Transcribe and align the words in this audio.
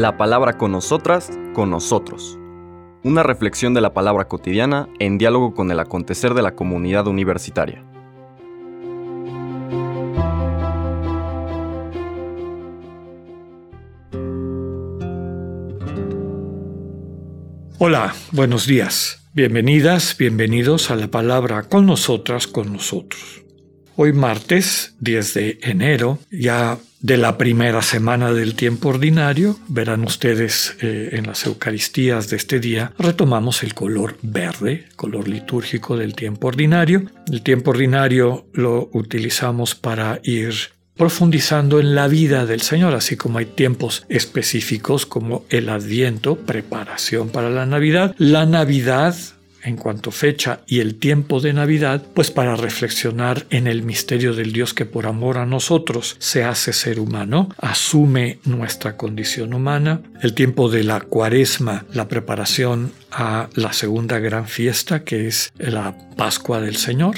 La 0.00 0.16
palabra 0.16 0.56
con 0.56 0.72
nosotras, 0.72 1.30
con 1.52 1.68
nosotros. 1.68 2.38
Una 3.04 3.22
reflexión 3.22 3.74
de 3.74 3.82
la 3.82 3.92
palabra 3.92 4.28
cotidiana 4.28 4.88
en 4.98 5.18
diálogo 5.18 5.52
con 5.52 5.70
el 5.70 5.78
acontecer 5.78 6.32
de 6.32 6.40
la 6.40 6.54
comunidad 6.54 7.06
universitaria. 7.06 7.84
Hola, 17.76 18.14
buenos 18.32 18.66
días. 18.66 19.28
Bienvenidas, 19.34 20.16
bienvenidos 20.18 20.90
a 20.90 20.96
la 20.96 21.08
palabra 21.08 21.64
con 21.64 21.84
nosotras, 21.84 22.46
con 22.46 22.72
nosotros. 22.72 23.44
Hoy 23.96 24.14
martes 24.14 24.96
10 25.00 25.34
de 25.34 25.58
enero, 25.60 26.18
ya 26.30 26.78
de 27.00 27.16
la 27.16 27.38
primera 27.38 27.82
semana 27.82 28.32
del 28.32 28.54
tiempo 28.54 28.90
ordinario, 28.90 29.58
verán 29.68 30.04
ustedes 30.04 30.76
eh, 30.80 31.10
en 31.12 31.26
las 31.26 31.46
Eucaristías 31.46 32.28
de 32.28 32.36
este 32.36 32.60
día, 32.60 32.92
retomamos 32.98 33.62
el 33.62 33.74
color 33.74 34.16
verde, 34.22 34.86
color 34.96 35.28
litúrgico 35.28 35.96
del 35.96 36.14
tiempo 36.14 36.48
ordinario. 36.48 37.04
El 37.30 37.42
tiempo 37.42 37.70
ordinario 37.70 38.46
lo 38.52 38.90
utilizamos 38.92 39.74
para 39.74 40.20
ir 40.24 40.54
profundizando 41.00 41.80
en 41.80 41.94
la 41.94 42.08
vida 42.08 42.44
del 42.44 42.60
Señor, 42.60 42.92
así 42.92 43.16
como 43.16 43.38
hay 43.38 43.46
tiempos 43.46 44.04
específicos 44.10 45.06
como 45.06 45.46
el 45.48 45.70
Adviento, 45.70 46.36
preparación 46.36 47.30
para 47.30 47.48
la 47.48 47.64
Navidad, 47.64 48.14
la 48.18 48.44
Navidad 48.44 49.16
en 49.62 49.76
cuanto 49.76 50.10
fecha 50.10 50.60
y 50.66 50.80
el 50.80 50.96
tiempo 50.96 51.40
de 51.40 51.52
Navidad, 51.52 52.02
pues 52.14 52.30
para 52.30 52.56
reflexionar 52.56 53.46
en 53.50 53.66
el 53.66 53.82
misterio 53.82 54.34
del 54.34 54.52
Dios 54.52 54.74
que 54.74 54.86
por 54.86 55.06
amor 55.06 55.38
a 55.38 55.46
nosotros 55.46 56.16
se 56.18 56.44
hace 56.44 56.72
ser 56.72 57.00
humano, 57.00 57.48
asume 57.58 58.38
nuestra 58.44 58.96
condición 58.96 59.54
humana, 59.54 60.00
el 60.22 60.34
tiempo 60.34 60.68
de 60.68 60.84
la 60.84 61.00
cuaresma, 61.00 61.84
la 61.92 62.08
preparación 62.08 62.92
a 63.10 63.48
la 63.54 63.72
segunda 63.72 64.18
gran 64.18 64.46
fiesta 64.46 65.04
que 65.04 65.26
es 65.26 65.52
la 65.58 65.96
Pascua 66.16 66.60
del 66.60 66.76
Señor, 66.76 67.16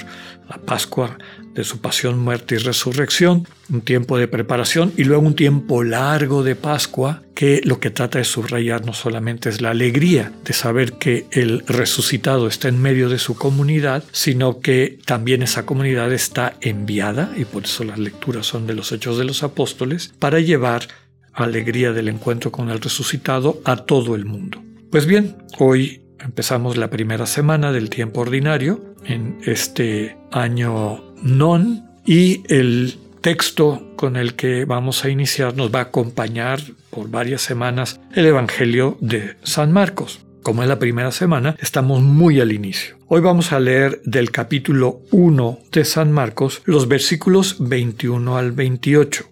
la 0.49 0.59
Pascua 0.59 1.19
de 1.55 1.64
su 1.64 1.81
pasión, 1.81 2.19
muerte 2.19 2.55
y 2.55 2.58
resurrección, 2.58 3.47
un 3.70 3.81
tiempo 3.83 4.19
de 4.19 4.28
preparación 4.28 4.92
y 4.97 5.05
luego 5.05 5.27
un 5.27 5.34
tiempo 5.34 5.84
largo 5.84 6.42
de 6.42 6.56
Pascua 6.56 7.22
que 7.34 7.61
lo 7.64 7.81
que 7.81 7.91
trata 7.91 8.19
de 8.19 8.25
subrayar 8.25 8.84
no 8.84 8.92
solamente 8.92 9.48
es 9.48 9.61
la 9.61 9.70
alegría 9.70 10.33
de 10.44 10.53
saber 10.53 10.94
que 10.94 11.27
el 11.31 11.64
resucitado 11.67 12.47
está 12.47 12.69
en 12.69 12.81
medio 12.81 13.09
de 13.09 13.19
su 13.19 13.34
comunidad, 13.34 14.05
sino 14.12 14.61
que 14.61 14.98
también 15.05 15.42
esa 15.42 15.67
comunidad 15.67 16.12
está 16.12 16.55
enviada, 16.61 17.33
y 17.36 17.44
por 17.44 17.64
eso 17.64 17.84
las 17.84 17.98
lecturas 17.98 18.47
son 18.47 18.66
de 18.66 18.75
los 18.75 18.92
hechos 18.92 19.19
de 19.19 19.25
los 19.25 19.42
apóstoles, 19.42 20.12
para 20.19 20.41
llevar 20.41 20.89
alegría 21.33 21.92
del 21.92 22.09
encuentro 22.09 22.53
con 22.53 22.70
el 22.70 22.81
resucitado 22.81 23.61
a 23.64 23.77
todo 23.77 24.14
el 24.14 24.27
mundo. 24.27 24.62
Pues 24.91 25.06
bien, 25.06 25.37
hoy 25.59 26.03
empezamos 26.20 26.77
la 26.77 26.91
primera 26.91 27.27
semana 27.27 27.72
del 27.72 27.91
tiempo 27.91 28.20
ordinario 28.20 28.94
en 29.05 29.39
este 29.44 30.16
año 30.31 31.12
non 31.23 31.89
y 32.05 32.42
el 32.53 32.98
texto 33.20 33.92
con 33.97 34.17
el 34.17 34.34
que 34.34 34.65
vamos 34.65 35.05
a 35.05 35.09
iniciar 35.09 35.56
nos 35.56 35.73
va 35.73 35.78
a 35.78 35.83
acompañar 35.84 36.61
por 36.91 37.09
varias 37.09 37.42
semanas 37.42 38.01
el 38.15 38.27
Evangelio 38.27 38.98
de 39.01 39.37
San 39.43 39.73
Marcos. 39.73 40.20
Como 40.43 40.62
es 40.65 40.69
la 40.69 40.81
primera 40.81 41.12
semana, 41.12 41.56
estamos 41.61 42.03
muy 42.03 42.41
al 42.41 42.50
inicio. 42.50 42.97
Hoy 43.06 43.20
vamos 43.20 43.53
a 43.53 43.61
leer 43.61 44.03
del 44.05 44.33
capítulo 44.33 45.00
1 45.12 45.59
de 45.70 45.84
San 45.84 46.11
Marcos 46.11 46.62
los 46.65 46.89
versículos 46.89 47.56
21 47.61 48.37
al 48.37 48.50
28. 48.50 49.25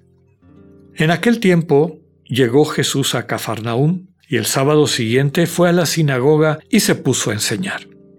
En 0.95 1.11
aquel 1.11 1.41
tiempo 1.41 1.99
llegó 2.25 2.65
Jesús 2.65 3.17
a 3.17 3.27
Cafarnaúm 3.27 4.07
y 4.29 4.37
el 4.37 4.47
sábado 4.47 4.87
siguiente 4.87 5.49
fue 5.49 5.69
a 5.69 5.73
la 5.73 5.87
sinagoga 5.87 6.61
y 6.71 6.81
se 6.81 6.95
puso 6.95 7.31
a 7.31 7.35
enseñar. 7.35 7.90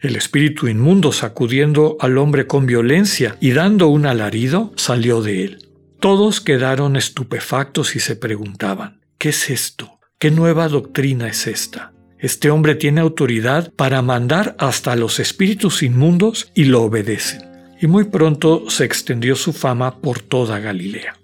El 0.00 0.16
espíritu 0.16 0.66
inmundo, 0.66 1.12
sacudiendo 1.12 1.98
al 2.00 2.16
hombre 2.16 2.46
con 2.46 2.64
violencia 2.64 3.36
y 3.38 3.50
dando 3.50 3.88
un 3.88 4.06
alarido, 4.06 4.72
salió 4.76 5.20
de 5.20 5.44
él. 5.44 5.68
Todos 6.00 6.40
quedaron 6.40 6.96
estupefactos 6.96 7.94
y 7.96 8.00
se 8.00 8.16
preguntaban, 8.16 9.02
¿qué 9.18 9.28
es 9.28 9.50
esto? 9.50 9.98
¿Qué 10.18 10.30
nueva 10.30 10.68
doctrina 10.68 11.28
es 11.28 11.46
esta? 11.46 11.92
Este 12.18 12.50
hombre 12.50 12.76
tiene 12.76 13.02
autoridad 13.02 13.72
para 13.74 14.00
mandar 14.00 14.56
hasta 14.58 14.96
los 14.96 15.20
espíritus 15.20 15.82
inmundos 15.82 16.50
y 16.54 16.64
lo 16.64 16.82
obedecen. 16.82 17.42
Y 17.78 17.86
muy 17.86 18.04
pronto 18.04 18.70
se 18.70 18.84
extendió 18.84 19.36
su 19.36 19.52
fama 19.52 20.00
por 20.00 20.20
toda 20.20 20.58
Galilea. 20.60 21.18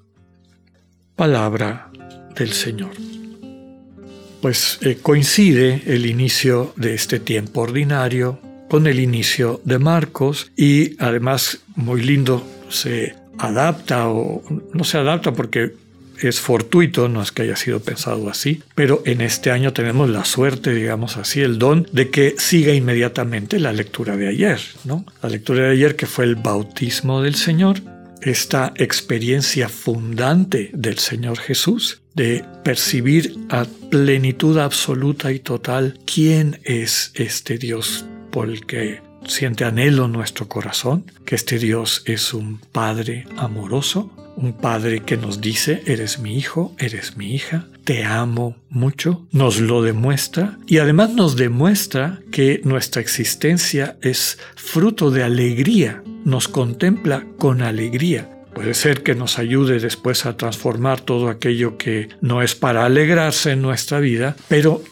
Palabra 1.15 1.91
del 2.35 2.53
Señor. 2.53 2.93
Pues 4.43 4.79
eh, 4.83 4.99
coincide 5.01 5.83
el 5.87 6.05
inicio 6.05 6.75
de 6.77 6.95
este 6.95 7.21
tiempo 7.21 7.63
ordinario 7.63 8.41
con 8.69 8.87
el 8.87 9.01
inicio 9.01 9.61
de 9.65 9.79
Marcos 9.79 10.51
y 10.57 10.97
además 11.03 11.61
muy 11.75 12.03
lindo 12.03 12.47
se 12.69 13.15
adapta 13.39 14.09
o 14.09 14.43
no 14.73 14.85
se 14.85 14.99
adapta 14.99 15.33
porque 15.33 15.75
es 16.21 16.41
fortuito, 16.41 17.09
no 17.09 17.23
es 17.23 17.31
que 17.31 17.43
haya 17.43 17.57
sido 17.57 17.81
pensado 17.81 18.31
así, 18.31 18.63
pero 18.75 19.03
en 19.05 19.21
este 19.21 19.51
año 19.51 19.73
tenemos 19.73 20.09
la 20.09 20.25
suerte, 20.25 20.75
digamos 20.75 21.19
así, 21.19 21.43
el 21.43 21.59
don 21.59 21.87
de 21.93 22.11
que 22.11 22.35
siga 22.39 22.73
inmediatamente 22.73 23.61
la 23.61 23.73
lectura 23.73 24.17
de 24.17 24.29
ayer, 24.29 24.59
¿no? 24.85 25.05
La 25.23 25.29
lectura 25.29 25.65
de 25.65 25.73
ayer 25.73 25.95
que 25.95 26.07
fue 26.07 26.25
el 26.25 26.37
bautismo 26.37 27.21
del 27.21 27.35
Señor, 27.35 27.81
esta 28.23 28.73
experiencia 28.77 29.69
fundante 29.69 30.71
del 30.73 30.99
Señor 30.99 31.39
Jesús 31.39 32.01
de 32.15 32.45
percibir 32.65 33.37
a 33.51 33.67
plenitud 33.91 34.59
absoluta 34.59 35.33
y 35.33 35.39
total 35.39 35.99
quién 36.07 36.61
es 36.65 37.13
este 37.15 37.59
Dios 37.59 38.07
por 38.37 38.51
el 38.51 38.67
que 38.67 39.01
siente 39.27 39.65
anhelo 39.65 40.09
nuestro 40.09 40.47
corazón, 40.47 41.11
que 41.25 41.35
este 41.35 41.59
Dios 41.59 42.03
es 42.05 42.35
un 42.35 42.59
Padre 42.59 43.25
amoroso, 43.39 44.11
un 44.37 44.53
Padre 44.53 45.01
que 45.01 45.17
nos 45.17 45.41
dice, 45.41 45.83
eres 45.87 46.19
mi 46.19 46.37
hijo, 46.37 46.77
eres 46.79 47.17
mi 47.17 47.35
hija, 47.35 47.67
te 47.85 48.05
amo 48.05 48.55
mucho, 48.69 49.27
nos 49.33 49.59
lo 49.59 49.81
demuestra 49.81 50.59
y 50.67 50.77
además 50.77 51.15
nos 51.15 51.37
demuestra 51.37 52.21
que 52.31 52.61
nuestra 52.63 53.01
existencia 53.01 53.97
es 54.03 54.39
fruto 54.55 55.11
de 55.11 55.23
alegría, 55.23 56.03
nos 56.27 56.47
contempla 56.47 57.25
con 57.39 57.63
alegría. 57.63 58.45
Puede 58.55 58.75
ser 58.75 59.03
que 59.03 59.15
nos 59.15 59.39
ayude 59.39 59.81
después 59.81 60.27
a 60.27 60.37
transformar 60.37 61.01
todo 61.01 61.31
aquello 61.31 61.79
que 61.79 62.11
no 62.21 62.43
es 62.43 62.55
para 62.55 62.85
alegrarse 62.85 63.53
en 63.53 63.63
nuestra 63.63 63.99
vida, 63.99 64.37
pero 64.49 64.83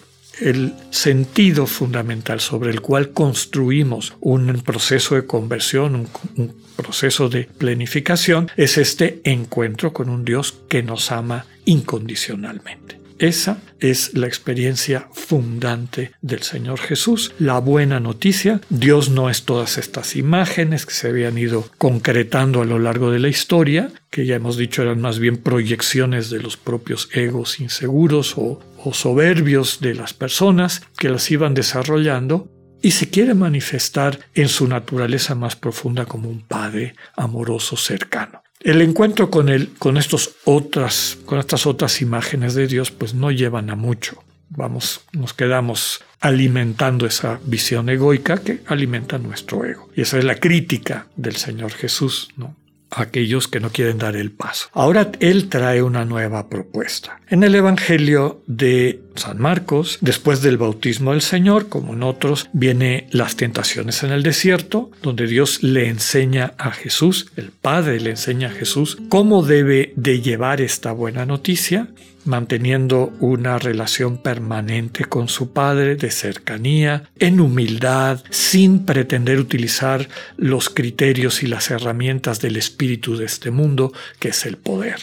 el 0.41 0.75
sentido 0.91 1.67
fundamental 1.67 2.41
sobre 2.41 2.71
el 2.71 2.81
cual 2.81 3.11
construimos 3.11 4.15
un 4.21 4.47
proceso 4.62 5.15
de 5.15 5.27
conversión, 5.27 6.09
un, 6.37 6.65
proceso 6.77 7.28
de 7.28 7.45
planificación, 7.45 8.50
es 8.56 8.78
este 8.78 9.21
encuentro 9.25 9.93
con 9.93 10.09
un 10.09 10.25
Dios 10.25 10.55
que 10.69 10.83
nos 10.83 11.12
ama 11.12 11.47
incondicionalmente. 11.65 13.05
Esa 13.19 13.62
es 13.78 14.15
la 14.15 14.27
experiencia 14.27 15.09
fundante 15.12 16.11
del 16.21 16.43
Señor 16.43 16.81
Jesús. 16.81 17.33
La 17.39 17.61
buena 17.61 18.00
noticia, 18.00 18.61
Dios 18.70 19.09
no 19.09 19.31
es 19.31 19.44
todas 19.44 19.79
estas 19.79 20.17
imágenes 20.17 20.85
que 20.85 20.94
se 20.94 21.09
habían 21.09 21.38
ido 21.38 21.69
concretando 21.79 22.61
a 22.61 22.64
lo 22.64 22.81
largo 22.81 23.12
de 23.12 23.20
la 23.20 23.29
historia, 23.29 23.93
que 24.11 24.26
ya 24.26 24.35
hemos 24.35 24.56
dicho 24.56 24.82
eran 24.82 25.00
más 25.00 25.20
bien 25.20 25.37
proyecciones 25.37 26.29
de 26.29 26.41
los 26.41 26.56
propios 26.56 27.09
egos 27.12 27.61
inseguros 27.61 28.35
o, 28.37 28.61
o 28.85 28.95
soberbios 28.95 29.81
de 29.81 29.95
las 29.95 30.15
personas 30.15 30.83
que 30.99 31.09
las 31.09 31.31
iban 31.31 31.55
desarrollando, 31.55 32.51
y 32.83 32.91
se 32.91 33.09
quiere 33.09 33.33
manifestar 33.33 34.21
en 34.35 34.49
su 34.49 34.69
naturaleza 34.69 35.35
más 35.35 35.57
profunda 35.57 36.05
como 36.05 36.29
un 36.29 36.43
Padre 36.43 36.95
amoroso 37.17 37.79
cercano. 37.79 38.43
El 38.61 38.83
encuentro 38.83 39.31
con 39.31 39.49
él, 39.49 39.71
con 39.79 39.97
estos 39.97 40.37
otras, 40.45 41.17
con 41.25 41.39
estas 41.39 41.67
otras 41.67 42.03
imágenes 42.03 42.55
de 42.55 42.67
Dios, 42.67 42.91
pues 42.91 43.15
no 43.15 43.31
llevan 43.31 43.71
a 43.71 43.75
mucho. 43.75 44.23
Vamos, 44.51 45.01
nos 45.13 45.33
quedamos 45.33 46.03
alimentando 46.21 47.07
esa 47.07 47.41
visión 47.45 47.89
egoica 47.89 48.37
que 48.39 48.61
alimenta 48.67 49.19
nuestro 49.19 49.65
ego. 49.65 49.89
Y 49.97 50.03
esa 50.03 50.19
es 50.19 50.25
la 50.25 50.37
crítica 50.37 51.07
del 51.17 51.37
Señor 51.37 51.73
Jesús, 51.73 52.29
¿no? 52.37 52.55
a 52.91 53.03
aquellos 53.03 53.49
que 53.49 53.61
no 53.61 53.71
quieren 53.71 53.99
dar 53.99 54.17
el 54.17 54.31
paso. 54.31 54.69
Ahora 54.73 55.11
Él 55.21 55.49
trae 55.49 55.83
una 55.83 56.05
nueva 56.05 56.49
propuesta. 56.49 57.21
En 57.35 57.43
el 57.43 57.57
Evangelio 57.57 58.45
de 58.47 59.01
San 59.17 59.41
Marcos, 59.41 59.99
después 60.01 60.41
del 60.41 60.57
bautismo 60.57 61.11
del 61.11 61.21
Señor, 61.21 61.69
como 61.69 61.93
en 61.93 62.05
otros, 62.05 62.49
viene 62.53 63.09
las 63.11 63.35
tentaciones 63.35 64.05
en 64.05 64.13
el 64.13 64.23
desierto, 64.23 64.93
donde 65.03 65.27
Dios 65.27 65.61
le 65.65 65.89
enseña 65.89 66.55
a 66.59 66.71
Jesús, 66.71 67.33
el 67.35 67.51
Padre 67.51 67.99
le 67.99 68.11
enseña 68.11 68.51
a 68.51 68.53
Jesús 68.53 68.99
cómo 69.09 69.43
debe 69.43 69.93
de 69.97 70.21
llevar 70.21 70.61
esta 70.61 70.93
buena 70.93 71.27
noticia 71.27 71.89
manteniendo 72.25 73.13
una 73.19 73.59
relación 73.59 74.19
permanente 74.19 75.05
con 75.05 75.27
su 75.27 75.53
Padre 75.53 75.97
de 75.97 76.13
cercanía, 76.13 77.11
en 77.19 77.41
humildad, 77.41 78.23
sin 78.31 78.87
pretender 78.87 79.41
utilizar 79.41 80.09
los 80.37 80.71
criterios 80.71 81.43
y 81.43 81.49
las 81.49 81.73
herramientas 81.73 82.41
del 82.41 82.57
espíritu 82.57 83.17
de 83.17 83.25
este 83.25 83.51
mundo, 83.51 83.93
que 84.21 84.29
es 84.29 84.47
el 84.47 84.57
poder. 84.57 85.01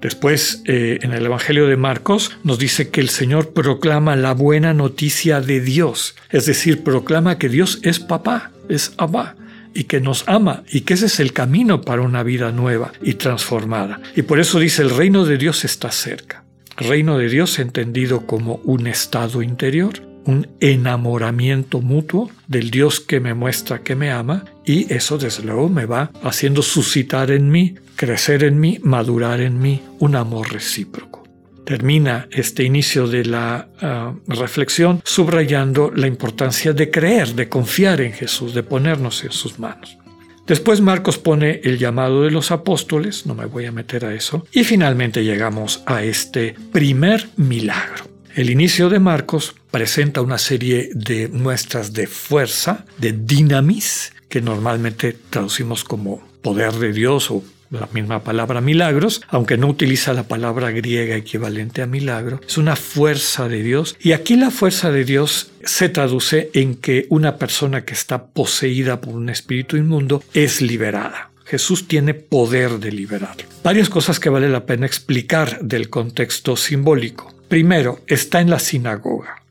Después, 0.00 0.62
eh, 0.66 1.00
en 1.02 1.12
el 1.12 1.26
Evangelio 1.26 1.66
de 1.66 1.76
Marcos, 1.76 2.38
nos 2.44 2.58
dice 2.58 2.90
que 2.90 3.00
el 3.00 3.08
Señor 3.08 3.52
proclama 3.52 4.14
la 4.14 4.32
buena 4.32 4.72
noticia 4.72 5.40
de 5.40 5.60
Dios, 5.60 6.14
es 6.30 6.46
decir, 6.46 6.84
proclama 6.84 7.38
que 7.38 7.48
Dios 7.48 7.80
es 7.82 7.98
papá, 7.98 8.52
es 8.68 8.92
Abba 8.96 9.34
y 9.74 9.84
que 9.84 10.00
nos 10.00 10.24
ama 10.28 10.62
y 10.70 10.82
que 10.82 10.94
ese 10.94 11.06
es 11.06 11.20
el 11.20 11.32
camino 11.32 11.82
para 11.82 12.02
una 12.02 12.22
vida 12.22 12.52
nueva 12.52 12.92
y 13.02 13.14
transformada. 13.14 14.00
Y 14.14 14.22
por 14.22 14.38
eso 14.38 14.58
dice 14.58 14.82
el 14.82 14.90
reino 14.90 15.24
de 15.24 15.36
Dios 15.36 15.64
está 15.64 15.90
cerca. 15.90 16.44
Reino 16.76 17.18
de 17.18 17.28
Dios 17.28 17.58
entendido 17.58 18.24
como 18.24 18.60
un 18.64 18.86
estado 18.86 19.42
interior, 19.42 20.07
un 20.28 20.46
enamoramiento 20.60 21.80
mutuo 21.80 22.30
del 22.48 22.70
Dios 22.70 23.00
que 23.00 23.18
me 23.18 23.32
muestra 23.32 23.82
que 23.82 23.96
me 23.96 24.10
ama 24.10 24.44
y 24.62 24.92
eso 24.92 25.16
desde 25.16 25.42
luego 25.42 25.70
me 25.70 25.86
va 25.86 26.10
haciendo 26.22 26.60
suscitar 26.60 27.30
en 27.30 27.50
mí, 27.50 27.76
crecer 27.96 28.44
en 28.44 28.60
mí, 28.60 28.78
madurar 28.82 29.40
en 29.40 29.58
mí 29.58 29.80
un 29.98 30.16
amor 30.16 30.52
recíproco 30.52 31.18
termina 31.64 32.28
este 32.30 32.62
inicio 32.62 33.06
de 33.06 33.26
la 33.26 33.68
ah, 33.82 34.14
reflexión 34.26 35.02
subrayando 35.04 35.92
la 35.94 36.06
importancia 36.06 36.72
de 36.72 36.90
creer, 36.90 37.34
de 37.34 37.50
confiar 37.50 38.00
en 38.00 38.14
Jesús, 38.14 38.54
de 38.54 38.62
ponernos 38.62 39.22
en 39.22 39.32
sus 39.32 39.58
manos. 39.58 39.98
Después 40.46 40.80
Marcos 40.80 41.18
pone 41.18 41.60
el 41.62 41.76
llamado 41.76 42.22
de 42.22 42.30
los 42.30 42.52
apóstoles, 42.52 43.26
no 43.26 43.34
me 43.34 43.44
voy 43.44 43.66
a 43.66 43.72
meter 43.72 44.06
a 44.06 44.14
eso, 44.14 44.46
y 44.50 44.64
finalmente 44.64 45.22
llegamos 45.22 45.82
a 45.84 46.02
este 46.02 46.54
primer 46.72 47.28
milagro. 47.36 48.17
El 48.34 48.50
inicio 48.50 48.88
de 48.88 48.98
Marcos 48.98 49.54
presenta 49.70 50.20
una 50.20 50.38
serie 50.38 50.90
de 50.94 51.28
muestras 51.28 51.92
de 51.92 52.06
fuerza, 52.06 52.84
de 52.98 53.12
dinamis, 53.12 54.12
que 54.28 54.40
normalmente 54.40 55.16
traducimos 55.30 55.84
como 55.84 56.22
poder 56.42 56.74
de 56.74 56.92
Dios 56.92 57.30
o 57.30 57.42
la 57.70 57.88
misma 57.92 58.22
palabra 58.24 58.60
milagros, 58.60 59.22
aunque 59.28 59.58
no 59.58 59.66
utiliza 59.66 60.14
la 60.14 60.22
palabra 60.22 60.70
griega 60.70 61.16
equivalente 61.16 61.82
a 61.82 61.86
milagro, 61.86 62.40
es 62.46 62.56
una 62.58 62.76
fuerza 62.76 63.48
de 63.48 63.62
Dios. 63.62 63.96
Y 64.00 64.12
aquí 64.12 64.36
la 64.36 64.50
fuerza 64.50 64.90
de 64.90 65.04
Dios 65.04 65.50
se 65.64 65.88
traduce 65.88 66.50
en 66.54 66.76
que 66.76 67.06
una 67.10 67.36
persona 67.36 67.84
que 67.84 67.94
está 67.94 68.26
poseída 68.26 69.00
por 69.00 69.14
un 69.14 69.28
espíritu 69.28 69.76
inmundo 69.76 70.22
es 70.32 70.62
liberada. 70.62 71.30
Jesús 71.44 71.88
tiene 71.88 72.14
poder 72.14 72.78
de 72.78 72.92
liberar. 72.92 73.36
Varias 73.64 73.88
cosas 73.88 74.20
que 74.20 74.28
vale 74.28 74.48
la 74.50 74.66
pena 74.66 74.86
explicar 74.86 75.60
del 75.60 75.88
contexto 75.88 76.56
simbólico. 76.56 77.37
Primero, 77.48 78.00
está 78.06 78.40
en 78.40 78.50
la 78.50 78.58
sinagoga, 78.58 79.42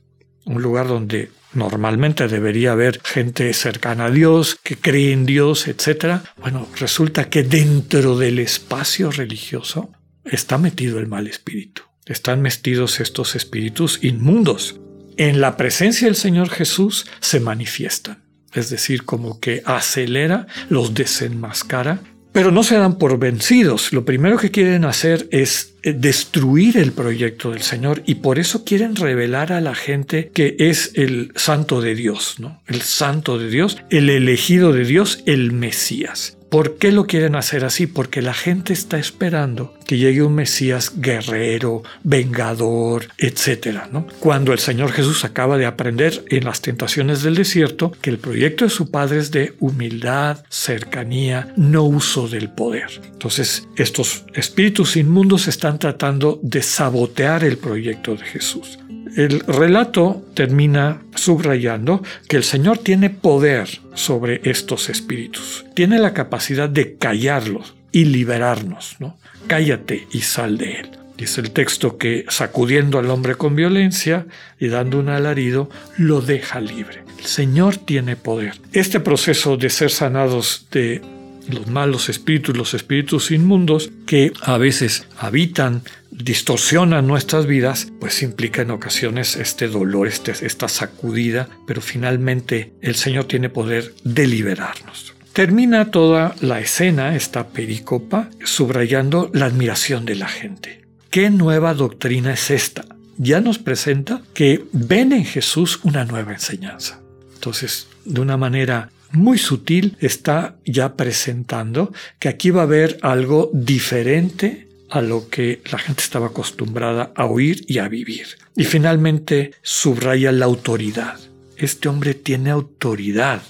un 0.45 0.61
lugar 0.61 0.87
donde 0.87 1.31
normalmente 1.53 2.27
debería 2.27 2.73
haber 2.73 3.01
gente 3.03 3.51
cercana 3.53 4.05
a 4.05 4.11
Dios, 4.11 4.57
que 4.61 4.77
cree 4.77 5.11
en 5.11 5.25
Dios, 5.25 5.67
etc. 5.67 6.21
Bueno, 6.39 6.67
resulta 6.79 7.29
que 7.29 7.43
dentro 7.43 8.17
del 8.17 8.37
espacio 8.39 9.11
religioso 9.11 9.89
está 10.23 10.59
metido 10.59 10.99
el 10.99 11.07
mal 11.07 11.27
espíritu. 11.27 11.81
Están 12.05 12.41
metidos 12.41 12.99
estos 12.99 13.35
espíritus 13.35 13.99
inmundos. 14.03 14.79
En 15.17 15.41
la 15.41 15.57
presencia 15.57 16.07
del 16.07 16.15
Señor 16.15 16.49
Jesús 16.49 17.07
se 17.19 17.39
manifiestan. 17.39 18.23
Es 18.53 18.69
decir, 18.69 19.03
como 19.03 19.39
que 19.39 19.63
acelera, 19.65 20.47
los 20.69 20.93
desenmascara 20.93 21.99
pero 22.37 22.51
no 22.51 22.61
se 22.61 22.77
dan 22.77 22.99
por 22.99 23.17
vencidos. 23.17 23.91
Lo 23.93 24.05
primero 24.05 24.37
que 24.37 24.51
quieren 24.51 24.85
hacer 24.85 25.27
es 25.31 25.73
eh, 25.81 25.93
destruir 25.93 26.77
el 26.77 26.91
proyecto 26.91 27.49
del 27.49 27.63
Señor 27.63 28.03
y 28.05 28.13
por 28.13 28.37
eso 28.37 28.63
quieren 28.63 28.95
revelar 28.95 29.51
a 29.51 29.59
la 29.59 29.73
gente 29.73 30.29
que 30.35 30.55
es 30.59 30.91
el 30.93 31.31
santo 31.35 31.81
de 31.81 31.95
Dios, 31.95 32.35
¿no? 32.37 32.61
El 32.67 32.83
santo 32.83 33.39
de 33.39 33.49
Dios, 33.49 33.77
el 33.89 34.11
elegido 34.11 34.71
de 34.71 34.85
Dios, 34.85 35.23
el 35.25 35.51
Mesías. 35.51 36.36
¿Por 36.49 36.77
qué 36.77 36.91
lo 36.91 37.07
quieren 37.07 37.35
hacer 37.35 37.65
así? 37.65 37.87
Porque 37.87 38.21
la 38.21 38.33
gente 38.33 38.71
está 38.71 38.97
esperando 38.97 39.73
que 39.85 39.97
llegue 39.97 40.23
un 40.23 40.35
Mesías 40.35 40.93
guerrero, 40.95 41.83
vengador, 42.03 43.07
etc. 43.17 43.87
¿no? 43.91 44.07
Cuando 44.19 44.53
el 44.53 44.59
Señor 44.59 44.91
Jesús 44.91 45.25
acaba 45.25 45.57
de 45.57 45.65
aprender 45.65 46.23
en 46.29 46.45
las 46.45 46.61
tentaciones 46.61 47.21
del 47.21 47.35
desierto 47.35 47.91
que 48.01 48.09
el 48.09 48.17
proyecto 48.17 48.63
de 48.63 48.69
su 48.69 48.91
Padre 48.91 49.19
es 49.19 49.31
de 49.31 49.55
humildad, 49.59 50.45
cercanía, 50.49 51.53
no 51.57 51.83
uso 51.83 52.27
del 52.29 52.49
poder. 52.49 53.01
Entonces, 53.11 53.67
estos 53.75 54.25
espíritus 54.33 54.95
inmundos 54.95 55.47
están 55.47 55.79
tratando 55.79 56.39
de 56.43 56.61
sabotear 56.61 57.43
el 57.43 57.57
proyecto 57.57 58.15
de 58.15 58.23
Jesús. 58.23 58.79
El 59.17 59.39
relato 59.39 60.23
termina 60.35 61.01
subrayando 61.15 62.03
que 62.29 62.37
el 62.37 62.43
Señor 62.43 62.77
tiene 62.77 63.09
poder 63.09 63.67
sobre 63.95 64.41
estos 64.43 64.89
espíritus, 64.89 65.65
tiene 65.73 65.97
la 65.97 66.13
capacidad 66.13 66.69
de 66.69 66.97
callarlos 66.97 67.73
y 67.91 68.05
liberarnos, 68.05 68.95
¿no? 68.99 69.17
Cállate 69.47 70.07
y 70.11 70.21
sal 70.21 70.59
de 70.59 70.81
él. 70.81 70.89
Dice 71.17 71.41
el 71.41 71.49
texto 71.49 71.97
que 71.97 72.25
sacudiendo 72.29 72.99
al 72.99 73.09
hombre 73.09 73.33
con 73.33 73.55
violencia 73.55 74.27
y 74.59 74.67
dando 74.67 74.99
un 74.99 75.09
alarido, 75.09 75.67
lo 75.97 76.21
deja 76.21 76.61
libre. 76.61 77.01
El 77.17 77.25
Señor 77.25 77.77
tiene 77.77 78.17
poder. 78.17 78.53
Este 78.71 78.99
proceso 78.99 79.57
de 79.57 79.71
ser 79.71 79.89
sanados 79.89 80.67
de 80.69 81.01
los 81.49 81.67
malos 81.67 82.09
espíritus, 82.09 82.55
los 82.55 82.73
espíritus 82.73 83.31
inmundos 83.31 83.89
que 84.05 84.33
a 84.41 84.57
veces 84.57 85.07
habitan, 85.17 85.83
distorsionan 86.11 87.07
nuestras 87.07 87.45
vidas, 87.45 87.87
pues 87.99 88.23
implica 88.23 88.61
en 88.61 88.71
ocasiones 88.71 89.35
este 89.35 89.67
dolor, 89.67 90.07
este, 90.07 90.33
esta 90.45 90.67
sacudida, 90.67 91.47
pero 91.65 91.81
finalmente 91.81 92.73
el 92.81 92.95
Señor 92.95 93.25
tiene 93.25 93.49
poder 93.49 93.93
de 94.03 94.27
liberarnos. 94.27 95.13
Termina 95.33 95.91
toda 95.91 96.35
la 96.41 96.59
escena, 96.59 97.15
esta 97.15 97.49
pericopa, 97.49 98.29
subrayando 98.43 99.29
la 99.33 99.45
admiración 99.45 100.05
de 100.05 100.15
la 100.15 100.27
gente. 100.27 100.87
¿Qué 101.11 101.29
nueva 101.29 101.75
doctrina 101.75 102.33
es 102.33 102.49
esta? 102.49 102.85
Ya 103.17 103.39
nos 103.39 103.59
presenta 103.59 104.21
que 104.33 104.65
ven 104.71 105.13
en 105.13 105.25
Jesús 105.25 105.79
una 105.83 106.05
nueva 106.05 106.33
enseñanza. 106.33 107.01
Entonces, 107.35 107.87
de 108.03 108.19
una 108.19 108.35
manera 108.37 108.89
muy 109.11 109.37
sutil 109.37 109.97
está 109.99 110.55
ya 110.65 110.95
presentando 110.95 111.93
que 112.19 112.29
aquí 112.29 112.49
va 112.49 112.61
a 112.61 112.65
haber 112.65 112.97
algo 113.01 113.49
diferente 113.53 114.67
a 114.89 115.01
lo 115.01 115.29
que 115.29 115.61
la 115.71 115.77
gente 115.77 116.01
estaba 116.01 116.27
acostumbrada 116.27 117.11
a 117.15 117.25
oír 117.25 117.65
y 117.67 117.79
a 117.79 117.87
vivir. 117.87 118.27
Y 118.55 118.63
finalmente 118.63 119.51
subraya 119.61 120.31
la 120.31 120.45
autoridad. 120.45 121.19
Este 121.57 121.89
hombre 121.89 122.13
tiene 122.13 122.51
autoridad. 122.51 123.41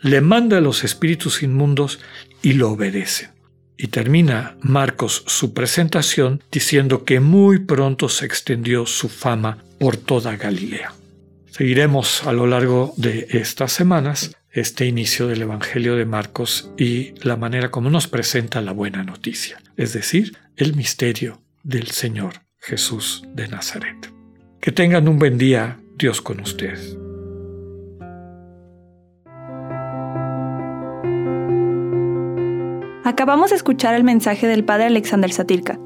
Le 0.00 0.20
manda 0.20 0.58
a 0.58 0.60
los 0.60 0.84
espíritus 0.84 1.42
inmundos 1.42 2.00
y 2.42 2.54
lo 2.54 2.70
obedecen. 2.70 3.30
Y 3.76 3.88
termina 3.88 4.56
Marcos 4.62 5.24
su 5.26 5.52
presentación 5.52 6.42
diciendo 6.50 7.04
que 7.04 7.20
muy 7.20 7.58
pronto 7.58 8.08
se 8.08 8.24
extendió 8.24 8.86
su 8.86 9.08
fama 9.08 9.58
por 9.78 9.96
toda 9.96 10.36
Galilea. 10.36 10.94
Seguiremos 11.56 12.26
a 12.26 12.34
lo 12.34 12.46
largo 12.46 12.92
de 12.98 13.28
estas 13.30 13.72
semanas 13.72 14.36
este 14.50 14.84
inicio 14.84 15.26
del 15.26 15.40
Evangelio 15.40 15.96
de 15.96 16.04
Marcos 16.04 16.70
y 16.76 17.14
la 17.26 17.36
manera 17.36 17.70
como 17.70 17.88
nos 17.88 18.08
presenta 18.08 18.60
la 18.60 18.72
buena 18.72 19.04
noticia, 19.04 19.56
es 19.78 19.94
decir, 19.94 20.36
el 20.58 20.76
misterio 20.76 21.40
del 21.62 21.86
Señor 21.86 22.42
Jesús 22.58 23.24
de 23.32 23.48
Nazaret. 23.48 24.12
Que 24.60 24.70
tengan 24.70 25.08
un 25.08 25.18
buen 25.18 25.38
día, 25.38 25.78
Dios 25.96 26.20
con 26.20 26.40
ustedes. 26.40 26.98
Acabamos 33.02 33.48
de 33.48 33.56
escuchar 33.56 33.94
el 33.94 34.04
mensaje 34.04 34.46
del 34.46 34.62
Padre 34.62 34.88
Alexander 34.88 35.32
Satirka. 35.32 35.80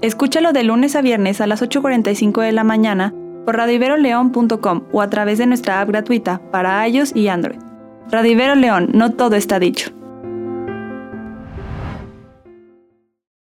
Escúchalo 0.00 0.54
de 0.54 0.64
lunes 0.64 0.96
a 0.96 1.02
viernes 1.02 1.42
a 1.42 1.46
las 1.46 1.60
8.45 1.60 2.40
de 2.40 2.52
la 2.52 2.64
mañana 2.64 3.12
por 3.50 4.48
o 4.92 5.00
a 5.00 5.10
través 5.10 5.38
de 5.38 5.46
nuestra 5.46 5.80
app 5.80 5.88
gratuita 5.88 6.40
para 6.50 6.86
iOS 6.88 7.14
y 7.14 7.28
Android. 7.28 7.58
Radivero 8.10 8.54
León, 8.54 8.90
no 8.92 9.12
todo 9.12 9.36
está 9.36 9.58
dicho. 9.58 9.90